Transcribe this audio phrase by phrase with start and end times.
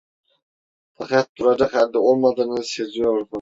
[0.95, 3.29] Fakat duracak halde olmadığını seziyordu.